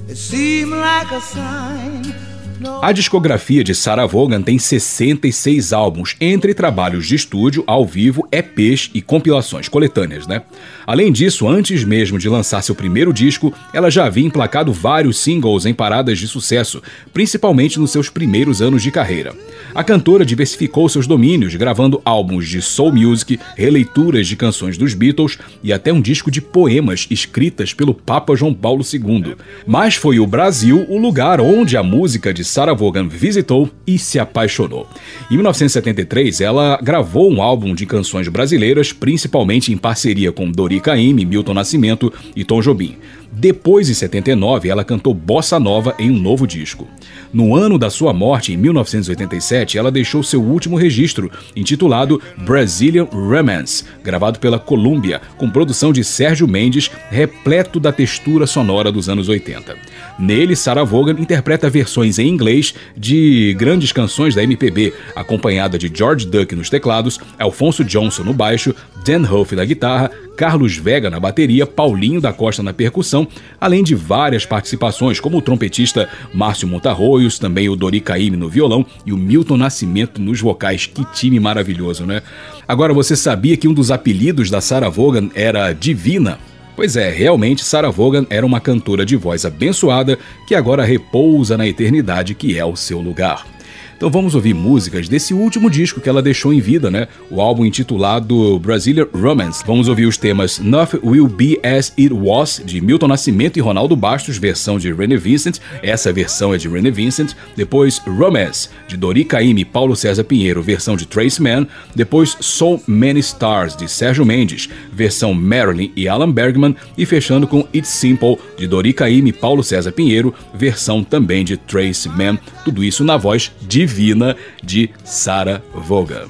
it 0.09 0.17
seemed 0.17 0.71
like 0.71 1.13
a 1.13 1.21
sign. 1.21 2.36
A 2.81 2.91
discografia 2.91 3.63
de 3.63 3.75
Sarah 3.75 4.05
Vaughan 4.05 4.41
tem 4.41 4.57
66 4.57 5.73
álbuns, 5.73 6.15
entre 6.19 6.53
trabalhos 6.53 7.05
de 7.05 7.15
estúdio, 7.15 7.63
ao 7.67 7.85
vivo, 7.85 8.27
EPs 8.31 8.89
e 8.93 9.01
compilações 9.01 9.67
coletâneas, 9.67 10.25
né? 10.25 10.41
Além 10.87 11.11
disso, 11.11 11.49
antes 11.49 11.83
mesmo 11.83 12.17
de 12.17 12.29
lançar 12.29 12.63
seu 12.63 12.73
primeiro 12.73 13.11
disco, 13.11 13.53
ela 13.73 13.91
já 13.91 14.05
havia 14.05 14.25
emplacado 14.25 14.71
vários 14.71 15.19
singles 15.19 15.65
em 15.65 15.73
paradas 15.73 16.17
de 16.17 16.29
sucesso, 16.29 16.81
principalmente 17.13 17.77
nos 17.77 17.91
seus 17.91 18.09
primeiros 18.09 18.61
anos 18.61 18.81
de 18.81 18.89
carreira. 18.89 19.35
A 19.75 19.83
cantora 19.83 20.25
diversificou 20.25 20.87
seus 20.87 21.05
domínios, 21.05 21.53
gravando 21.55 22.01
álbuns 22.05 22.47
de 22.47 22.61
soul 22.61 22.93
music, 22.93 23.37
releituras 23.57 24.27
de 24.27 24.37
canções 24.37 24.77
dos 24.77 24.93
Beatles 24.93 25.37
e 25.61 25.73
até 25.73 25.91
um 25.91 25.99
disco 25.99 26.31
de 26.31 26.39
poemas 26.39 27.05
escritas 27.09 27.73
pelo 27.73 27.93
Papa 27.93 28.33
João 28.33 28.53
Paulo 28.53 28.81
II. 28.81 29.35
Mas 29.65 29.95
foi 29.95 30.21
o 30.21 30.25
Brasil 30.25 30.85
o 30.87 30.97
lugar 30.97 31.41
onde 31.41 31.75
a 31.75 31.83
música 31.83 32.33
de 32.33 32.45
Sarah 32.45 32.73
Vaughan 32.73 33.09
visitou 33.09 33.69
e 33.85 33.99
se 33.99 34.19
apaixonou. 34.19 34.87
Em 35.29 35.35
1973, 35.35 36.39
ela 36.39 36.79
gravou 36.81 37.29
um 37.29 37.41
álbum 37.41 37.75
de 37.75 37.85
canções 37.85 38.29
brasileiras, 38.29 38.93
principalmente 38.93 39.73
em 39.73 39.77
parceria 39.77 40.31
com 40.31 40.49
Dori 40.49 40.76
Caymmi, 40.79 41.25
Milton 41.25 41.55
Nascimento 41.55 42.11
e 42.35 42.43
Tom 42.43 42.61
Jobim. 42.61 42.95
Depois, 43.39 43.87
em 43.87 43.93
79, 43.93 44.67
ela 44.67 44.83
cantou 44.83 45.13
Bossa 45.13 45.59
Nova 45.59 45.93
em 45.99 46.09
um 46.09 46.17
novo 46.17 46.47
disco. 46.47 46.87
No 47.31 47.55
ano 47.55 47.77
da 47.77 47.87
sua 47.87 48.11
morte, 48.11 48.51
em 48.51 48.57
1987, 48.57 49.77
ela 49.77 49.91
deixou 49.91 50.23
seu 50.23 50.41
último 50.41 50.75
registro, 50.75 51.29
intitulado 51.55 52.19
Brazilian 52.35 53.03
Romance, 53.03 53.83
gravado 54.03 54.39
pela 54.39 54.57
Columbia, 54.57 55.21
com 55.37 55.51
produção 55.51 55.93
de 55.93 56.03
Sérgio 56.03 56.47
Mendes, 56.47 56.89
repleto 57.11 57.79
da 57.79 57.91
textura 57.91 58.47
sonora 58.47 58.91
dos 58.91 59.07
anos 59.07 59.29
80. 59.29 59.75
Nele, 60.17 60.55
Sarah 60.55 60.83
Vaughan 60.83 61.19
interpreta 61.19 61.69
versões 61.69 62.17
em 62.17 62.27
inglês 62.27 62.73
de 62.95 63.55
grandes 63.55 63.91
canções 63.91 64.33
da 64.33 64.41
MPB, 64.41 64.95
acompanhada 65.15 65.77
de 65.77 65.91
George 65.93 66.25
Duke 66.25 66.55
nos 66.55 66.71
teclados, 66.71 67.19
Alfonso 67.37 67.83
Johnson 67.83 68.23
no 68.23 68.33
baixo, 68.33 68.73
Dan 69.05 69.21
Huff 69.31 69.55
na 69.55 69.63
guitarra, 69.63 70.09
Carlos 70.35 70.75
Vega 70.77 71.09
na 71.09 71.19
bateria, 71.19 71.65
Paulinho 71.65 72.21
da 72.21 72.31
Costa 72.31 72.63
na 72.63 72.73
percussão 72.73 73.26
além 73.59 73.83
de 73.83 73.95
várias 73.95 74.45
participações, 74.45 75.19
como 75.19 75.37
o 75.37 75.41
trompetista 75.41 76.09
Márcio 76.33 76.67
Montarroios, 76.67 77.39
também 77.39 77.69
o 77.69 77.75
Dori 77.75 77.99
Caymmi 77.99 78.37
no 78.37 78.49
violão 78.49 78.85
e 79.05 79.13
o 79.13 79.17
Milton 79.17 79.57
Nascimento 79.57 80.21
nos 80.21 80.41
vocais. 80.41 80.85
Que 80.85 81.05
time 81.13 81.39
maravilhoso, 81.39 82.05
né? 82.05 82.21
Agora, 82.67 82.93
você 82.93 83.15
sabia 83.15 83.57
que 83.57 83.67
um 83.67 83.73
dos 83.73 83.91
apelidos 83.91 84.49
da 84.49 84.61
Sarah 84.61 84.89
Vaughan 84.89 85.29
era 85.33 85.73
Divina? 85.73 86.39
Pois 86.75 86.95
é, 86.95 87.09
realmente 87.09 87.63
Sarah 87.63 87.89
Vaughan 87.89 88.27
era 88.29 88.45
uma 88.45 88.59
cantora 88.59 89.03
de 89.03 89.15
voz 89.15 89.45
abençoada 89.45 90.19
que 90.47 90.53
agora 90.53 90.85
repousa 90.85 91.57
na 91.57 91.67
eternidade 91.67 92.35
que 92.35 92.55
é 92.55 92.63
o 92.63 92.75
seu 92.75 93.01
lugar. 93.01 93.56
Então 93.97 94.11
vamos 94.11 94.35
ouvir 94.35 94.53
músicas 94.53 95.09
desse 95.09 95.33
último 95.33 95.71
disco 95.71 95.99
que 95.99 96.07
ela 96.07 96.21
deixou 96.21 96.53
em 96.53 96.59
vida, 96.59 96.91
né? 96.91 97.07
O 97.31 97.41
álbum 97.41 97.65
intitulado 97.65 98.59
Brazilian 98.59 99.07
Romance. 99.11 99.63
Vamos 99.65 99.87
ouvir 99.87 100.05
os 100.05 100.17
temas 100.17 100.59
Nothing 100.59 100.99
Will 101.03 101.27
Be 101.27 101.59
As 101.63 101.91
It 101.97 102.13
Was, 102.13 102.61
de 102.63 102.79
Milton 102.79 103.07
Nascimento 103.07 103.57
e 103.57 103.59
Ronaldo 103.59 103.95
Bastos, 103.95 104.37
versão 104.37 104.77
de 104.77 104.93
Rene 104.93 105.17
Vincent. 105.17 105.57
Essa 105.81 106.13
versão 106.13 106.53
é 106.53 106.59
de 106.59 106.69
Rene 106.69 106.91
Vincent. 106.91 107.31
Depois 107.55 107.97
Romance, 107.97 108.69
de 108.87 108.95
Dori 108.95 109.25
Caymmi 109.25 109.61
e 109.61 109.65
Paulo 109.65 109.95
César 109.95 110.23
Pinheiro, 110.23 110.61
versão 110.61 110.95
de 110.95 111.07
Trace 111.07 111.41
Mann. 111.41 111.65
Depois 111.95 112.37
So 112.39 112.79
Many 112.85 113.21
Stars, 113.21 113.75
de 113.75 113.89
Sérgio 113.89 114.23
Mendes, 114.23 114.69
versão 114.93 115.33
Marilyn 115.33 115.91
e 115.95 116.07
Alan 116.07 116.31
Bergman. 116.31 116.75
E 116.95 117.03
fechando 117.03 117.47
com 117.47 117.67
It's 117.73 117.89
Simple, 117.89 118.37
de 118.59 118.67
Dori 118.67 118.93
Caymmi 118.93 119.31
e 119.31 119.33
Paulo 119.33 119.63
César 119.63 119.91
Pinheiro, 119.91 120.35
versão 120.53 121.03
também 121.03 121.43
de 121.43 121.57
Trace 121.57 122.07
Mann. 122.09 122.37
Tudo 122.63 122.83
isso 122.83 123.03
na 123.03 123.17
voz 123.17 123.51
de 123.67 123.86
Divina 123.87 124.35
de 124.61 124.89
Sarah 125.05 125.61
Vaughan. 125.73 126.27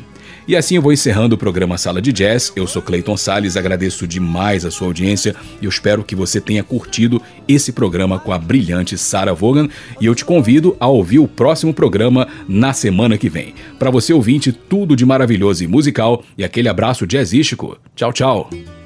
E 0.47 0.55
assim 0.55 0.75
eu 0.75 0.81
vou 0.81 0.93
encerrando 0.93 1.35
o 1.35 1.37
programa 1.37 1.77
Sala 1.77 2.01
de 2.01 2.13
Jazz. 2.13 2.53
Eu 2.55 2.65
sou 2.67 2.81
Clayton 2.81 3.17
Sales, 3.17 3.57
agradeço 3.57 4.07
demais 4.07 4.63
a 4.63 4.71
sua 4.71 4.87
audiência 4.87 5.35
e 5.61 5.65
eu 5.65 5.69
espero 5.69 6.05
que 6.05 6.15
você 6.15 6.39
tenha 6.39 6.63
curtido 6.63 7.21
esse 7.47 7.73
programa 7.73 8.17
com 8.17 8.31
a 8.31 8.37
brilhante 8.37 8.97
Sarah 8.97 9.33
Vaughan 9.33 9.67
e 9.99 10.05
eu 10.05 10.15
te 10.15 10.23
convido 10.23 10.77
a 10.79 10.87
ouvir 10.87 11.19
o 11.19 11.27
próximo 11.27 11.73
programa 11.73 12.27
na 12.47 12.71
semana 12.71 13.17
que 13.17 13.27
vem. 13.27 13.55
Para 13.77 13.91
você 13.91 14.13
ouvinte, 14.13 14.53
tudo 14.53 14.95
de 14.95 15.05
maravilhoso 15.05 15.63
e 15.63 15.67
musical 15.67 16.23
e 16.37 16.45
aquele 16.45 16.69
abraço 16.69 17.05
jazzístico. 17.05 17.77
Tchau, 17.95 18.13
tchau. 18.13 18.76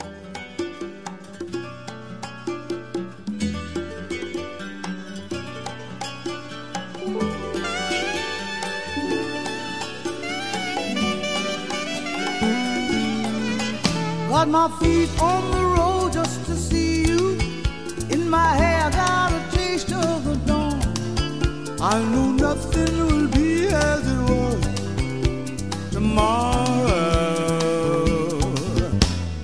Got 14.41 14.49
my 14.49 14.69
feet 14.79 15.09
on 15.21 15.51
the 15.51 15.63
road 15.77 16.13
just 16.13 16.43
to 16.47 16.55
see 16.55 17.05
you. 17.05 17.37
In 18.09 18.27
my 18.27 18.55
hair, 18.55 18.89
got 18.89 19.31
a 19.31 19.55
taste 19.55 19.91
of 19.91 20.25
the 20.25 20.35
dawn. 20.47 20.81
I 21.79 22.03
know 22.11 22.31
nothing 22.31 23.05
will 23.05 23.27
be 23.27 23.67
as 23.67 24.01
it 24.15 24.21
was 24.31 24.65
tomorrow. 25.91 26.89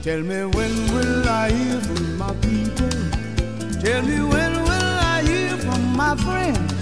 Tell 0.01 0.21
me 0.21 0.45
when 0.57 0.73
will 0.95 1.29
I 1.29 1.51
hear 1.51 1.79
from 1.79 2.17
my 2.17 2.33
people? 2.47 2.89
Tell 3.79 4.01
me 4.01 4.19
when 4.33 4.51
will 4.63 4.93
I 5.13 5.21
hear 5.21 5.57
from 5.59 5.95
my 5.95 6.15
friends? 6.15 6.76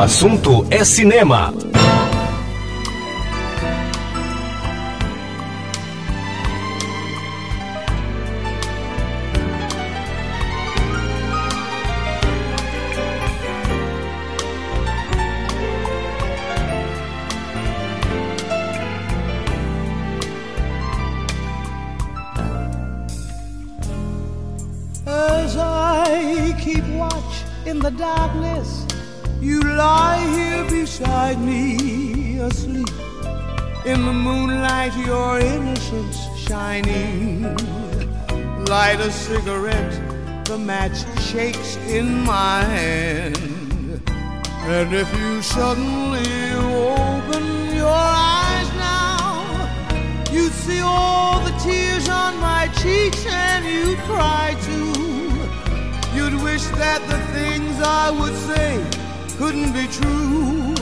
Assunto 0.00 0.66
é 0.70 0.84
cinema. 0.84 1.52
If 45.60 45.76
you 45.76 45.76
suddenly 45.76 46.52
open 46.54 47.76
your 47.76 47.88
eyes 47.88 48.68
now, 48.74 49.68
You'd 50.32 50.52
see 50.52 50.80
all 50.80 51.40
the 51.40 51.52
tears 51.58 52.08
on 52.08 52.38
my 52.40 52.68
cheeks 52.82 53.26
and 53.26 53.64
you'd 53.64 53.98
cry 54.00 54.56
too. 54.62 54.92
You'd 56.16 56.42
wish 56.42 56.64
that 56.78 57.02
the 57.08 57.18
things 57.34 57.80
I 57.80 58.10
would 58.10 58.34
say 58.34 58.84
couldn't 59.38 59.72
be 59.72 59.86
true. 59.88 60.74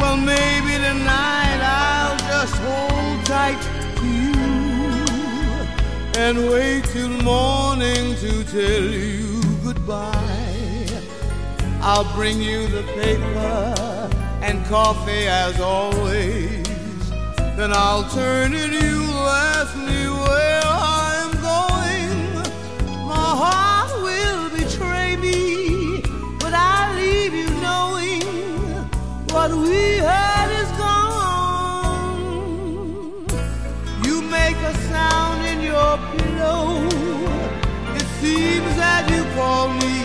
Well, 0.00 0.16
maybe 0.16 0.72
tonight 0.88 1.60
I'll 1.62 2.18
just 2.18 2.56
hold 2.56 3.26
tight 3.26 3.62
to 3.98 4.06
you 4.06 4.34
and 6.16 6.50
wait 6.50 6.84
till 6.86 7.08
morning 7.22 8.16
to 8.16 8.44
tell 8.44 8.82
you 8.82 9.40
goodbye. 9.64 11.02
I'll 11.82 12.12
bring 12.16 12.40
you 12.42 12.66
the 12.68 12.82
paper 12.94 13.81
and 14.52 14.64
coffee 14.66 15.26
as 15.28 15.58
always. 15.60 16.62
Then 17.56 17.72
I'll 17.72 18.06
turn 18.10 18.52
and 18.52 18.72
you'll 18.72 19.28
ask 19.54 19.74
me 19.88 20.00
where 20.24 20.62
I'm 20.64 21.32
going. 21.52 22.12
My 23.12 23.30
heart 23.42 23.92
will 24.06 24.44
betray 24.50 25.16
me, 25.16 26.02
but 26.38 26.52
I'll 26.52 26.94
leave 26.96 27.32
you 27.32 27.48
knowing 27.66 28.22
what 29.32 29.50
we 29.52 29.84
had 30.12 30.48
is 30.62 30.70
gone. 30.84 32.20
You 34.04 34.16
make 34.38 34.58
a 34.72 34.74
sound 34.92 35.46
in 35.52 35.58
your 35.72 35.92
pillow. 36.12 36.66
It 38.00 38.08
seems 38.20 38.72
that 38.82 39.02
you 39.14 39.22
call 39.34 39.68
me. 39.82 39.96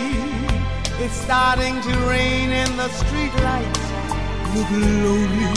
It's 1.04 1.18
starting 1.26 1.74
to 1.82 1.92
rain 2.08 2.50
in 2.50 2.70
the 2.78 2.88
streetlights 3.00 3.87
look 4.58 4.70
lonely. 4.70 5.52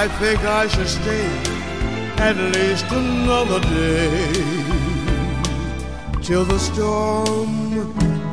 I 0.00 0.08
think 0.18 0.40
I 0.44 0.66
should 0.68 0.88
stay 0.88 1.28
at 2.28 2.36
least 2.54 2.86
another 2.90 3.60
day 3.60 4.32
till 6.22 6.44
the 6.44 6.58
storm 6.58 7.52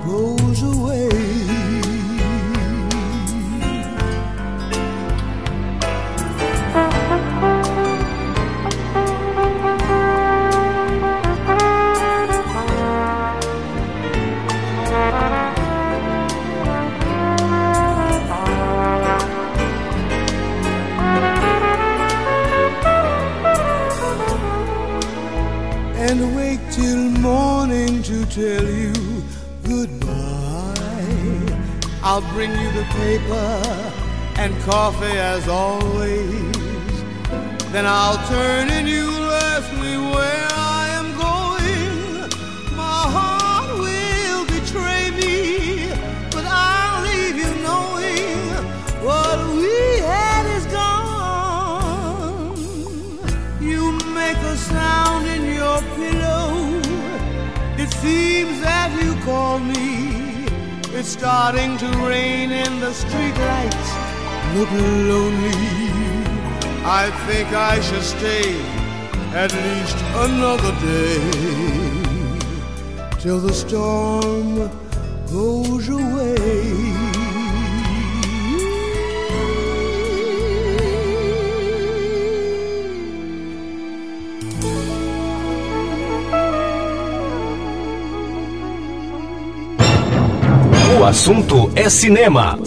goes 0.05 0.61
away. 0.63 1.26
Till 26.77 27.09
morning 27.29 28.03
to 28.03 28.23
tell 28.27 28.67
you 28.83 28.93
goodbye. 29.63 30.75
I'll 32.03 32.27
bring 32.35 32.51
you 32.51 32.69
the 32.79 32.85
paper 33.01 33.49
and 34.37 34.51
coffee 34.61 35.17
as 35.33 35.47
always. 35.47 36.95
Then 37.73 37.85
I'll 37.87 38.21
turn 38.27 38.69
and 38.69 38.87
you'll 38.87 39.16
call 59.27 59.59
me. 59.59 60.45
It's 60.97 61.09
starting 61.09 61.77
to 61.83 61.87
rain 62.11 62.49
and 62.63 62.81
the 62.81 62.93
streetlights 63.03 63.89
look 64.55 64.71
lonely. 65.11 65.65
I 67.01 67.05
think 67.27 67.47
I 67.73 67.75
should 67.87 68.07
stay 68.17 68.49
at 69.43 69.51
least 69.65 69.97
another 70.27 70.73
day 70.93 71.19
till 73.19 73.39
the 73.47 73.53
storm 73.53 74.71
goes 75.29 75.89
away. 75.89 77.06
Assunto 91.07 91.71
é 91.73 91.89
cinema. 91.89 92.59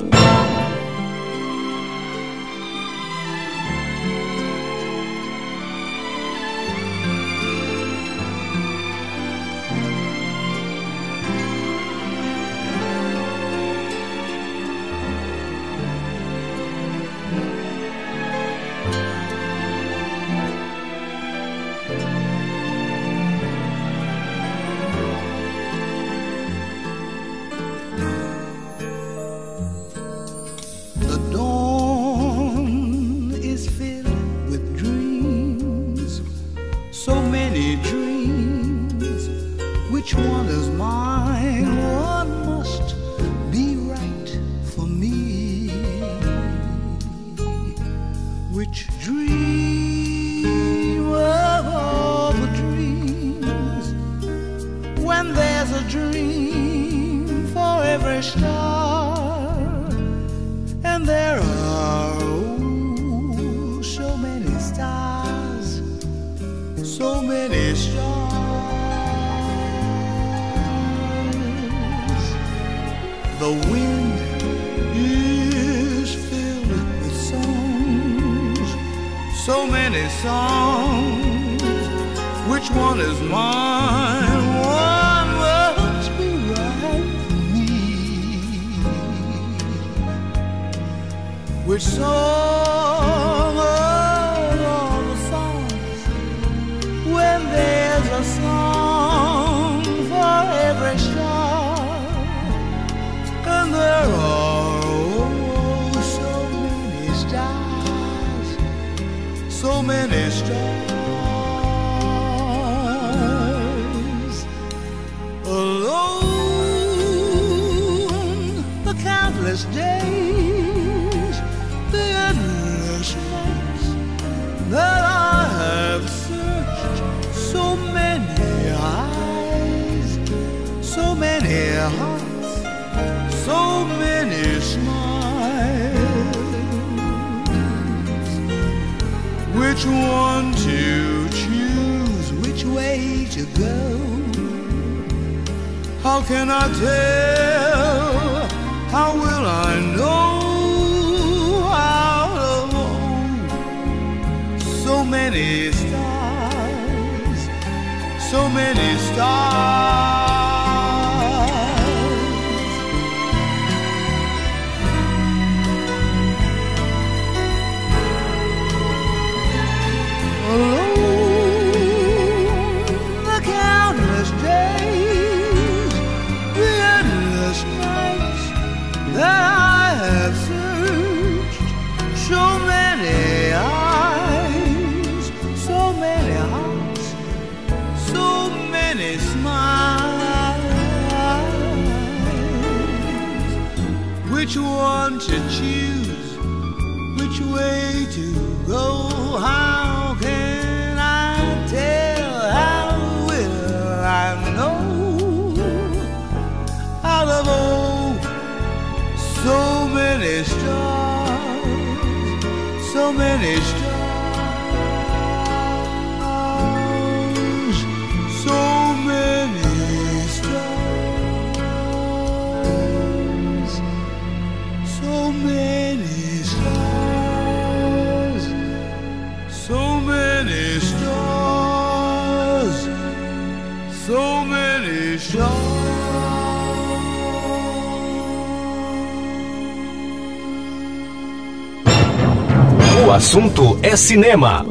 Assunto 243.21 243.79
é 243.83 243.95
cinema. 243.97 244.65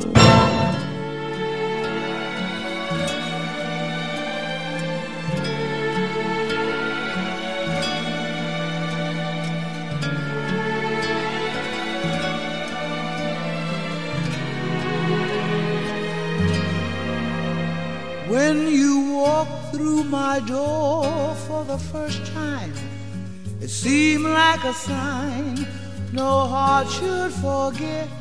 When 18.27 18.67
you 18.67 19.13
walk 19.13 19.47
through 19.71 20.05
my 20.05 20.39
door 20.39 21.35
for 21.45 21.63
the 21.65 21.77
first 21.77 22.25
time, 22.33 22.73
it 23.61 23.69
seemed 23.69 24.25
like 24.25 24.63
a 24.63 24.73
sign 24.73 25.67
no 26.11 26.47
heart 26.47 26.89
should 26.89 27.31
forget. 27.33 28.18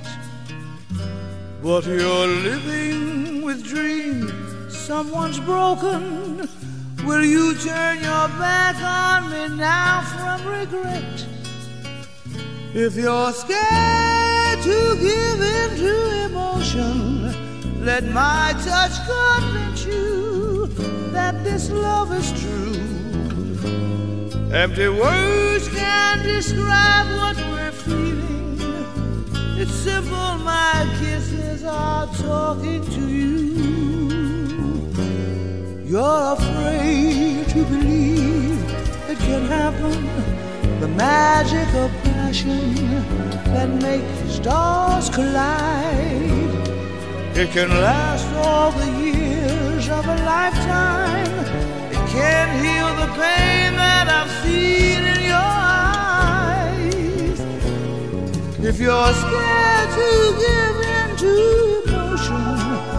But 1.62 1.86
you're 1.86 2.26
living 2.26 3.42
with 3.42 3.64
dreams, 3.64 4.32
someone's 4.76 5.40
broken. 5.40 6.48
Will 7.04 7.24
you 7.24 7.54
turn 7.56 7.96
your 7.96 8.28
back 8.38 8.76
on 8.80 9.30
me 9.30 9.56
now 9.56 10.02
from 10.02 10.46
regret? 10.46 11.26
If 12.74 12.94
you're 12.94 13.32
scared 13.32 14.62
to 14.62 14.96
give 15.00 15.40
in 15.40 15.70
to 15.78 16.26
emotion, 16.26 17.84
let 17.84 18.04
my 18.04 18.54
touch 18.64 18.92
convince 19.06 19.84
you 19.84 20.68
that 21.11 21.42
this 21.42 21.70
love 21.70 22.12
is 22.12 22.30
true. 22.40 22.76
Empty 24.52 24.88
words 24.90 25.68
can't 25.68 26.22
describe 26.22 27.06
what 27.16 27.36
we're 27.50 27.72
feeling. 27.72 28.59
It's 29.61 29.72
simple, 29.72 30.38
my 30.38 30.86
are 31.68 32.06
talking 32.14 32.82
to 32.96 33.08
you. 33.08 33.68
You're 35.84 36.32
afraid 36.32 37.48
to 37.48 37.64
believe 37.64 38.58
it 39.08 39.18
can 39.18 39.42
happen. 39.46 40.06
The 40.80 40.88
magic 40.88 41.68
of 41.74 41.90
passion 42.02 42.84
that 43.52 43.68
makes 43.82 44.34
stars 44.36 45.08
collide. 45.10 46.28
It 47.36 47.50
can 47.50 47.70
last 47.70 48.26
all 48.34 48.72
the 48.72 48.90
years 49.00 49.88
of 49.88 50.06
a 50.06 50.16
lifetime. 50.24 51.32
It 51.90 52.08
can 52.10 52.48
heal 52.64 52.90
the 53.02 53.08
pain 53.14 53.72
that 53.82 54.06
I've 54.08 54.30
seen 54.42 55.04
in 55.14 55.20
your 55.32 55.52
eyes. 56.52 57.40
If 58.70 58.80
you're 58.80 59.12
scared 59.22 59.90
to 59.98 60.08
give 60.44 60.76
in 60.96 61.16
to 61.16 61.57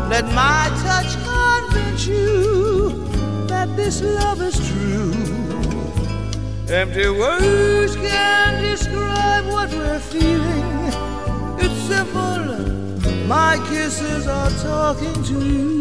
let 0.10 0.26
my 0.34 0.70
touch 0.84 1.12
convince 1.24 2.08
you 2.08 2.90
that 3.48 3.76
this 3.76 4.02
love 4.02 4.42
is 4.42 4.58
true. 4.68 5.14
Empty 6.68 7.10
words 7.10 7.96
can't 7.96 8.60
describe 8.60 9.46
what 9.46 9.70
we're 9.70 10.00
feeling. 10.00 10.66
It's 11.60 11.80
simple. 11.88 12.40
My 13.28 13.64
kisses 13.70 14.26
are 14.26 14.50
talking 14.50 15.24
to 15.26 15.40
you. 15.46 15.80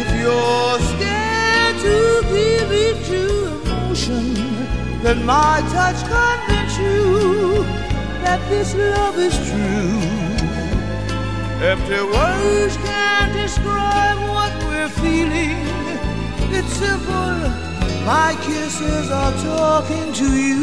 If 0.00 0.10
emotion, 4.08 5.02
then 5.02 5.24
my 5.24 5.60
touch 5.72 6.00
convince 6.02 6.78
you 6.78 7.64
that 8.24 8.40
this 8.48 8.74
love 8.74 9.18
is 9.18 9.36
true. 9.48 10.00
Empty 11.62 12.02
words 12.02 12.76
can't 12.78 13.32
describe 13.32 14.18
what 14.28 14.52
we're 14.64 14.88
feeling. 14.88 15.56
It's 16.52 16.72
simple. 16.74 17.50
My 18.06 18.36
kisses 18.42 19.10
are 19.10 19.32
talking 19.32 20.12
to 20.14 20.24
you. 20.24 20.60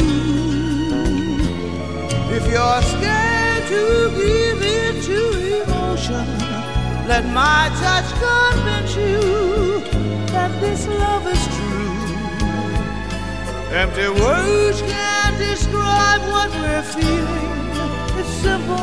If 2.31 2.47
you're 2.47 2.81
scared 2.81 3.67
to 3.67 4.11
give 4.15 4.61
in 4.61 5.01
to 5.03 5.63
emotion, 5.63 6.25
Let 7.07 7.25
my 7.27 7.69
touch 7.81 8.09
convince 8.19 8.95
you 8.95 9.79
that 10.33 10.51
this 10.59 10.87
love 10.87 11.27
is 11.27 11.47
true. 11.55 11.64
Empty 13.75 14.07
words 14.07 14.81
can't 14.83 15.37
describe 15.37 16.21
what 16.31 16.49
we're 16.51 16.81
feeling. 16.81 17.49
It's 18.17 18.29
simple. 18.29 18.77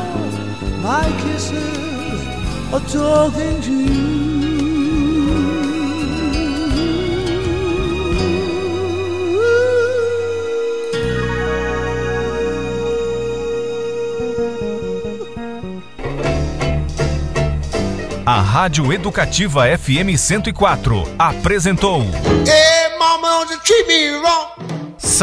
My 0.83 1.09
kisses 1.23 2.27
are 2.71 2.79
talking 2.79 3.59
to 3.61 4.03
A 18.25 18.41
Rádio 18.41 18.93
Educativa 18.93 19.67
FM 19.77 20.15
104 20.15 21.15
apresentou 21.17 22.03
Hey, 22.45 22.97
mama, 22.97 23.45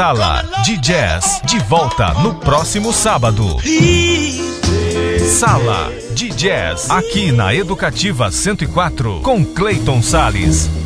Sala 0.01 0.43
de 0.65 0.79
Jazz, 0.79 1.43
de 1.45 1.59
volta 1.59 2.15
no 2.23 2.35
próximo 2.35 2.91
sábado. 2.91 3.59
Sala 5.39 5.93
de 6.15 6.31
Jazz, 6.31 6.91
aqui 6.91 7.31
na 7.31 7.55
Educativa 7.55 8.31
104, 8.31 9.21
com 9.21 9.45
Clayton 9.45 10.01
Sales. 10.01 10.80